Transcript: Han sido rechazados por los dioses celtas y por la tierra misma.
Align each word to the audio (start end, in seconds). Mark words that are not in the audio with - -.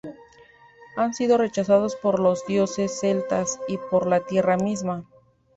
Han 0.95 1.13
sido 1.13 1.37
rechazados 1.37 1.95
por 1.95 2.19
los 2.19 2.43
dioses 2.47 2.99
celtas 2.99 3.59
y 3.67 3.77
por 3.77 4.07
la 4.07 4.21
tierra 4.25 4.57
misma. 4.57 5.05